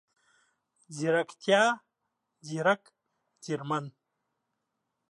[0.95, 1.63] ځيرکتيا،
[2.47, 2.83] ځیرک،
[3.43, 3.85] ځیرمن،